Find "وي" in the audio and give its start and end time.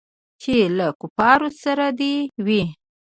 2.45-2.63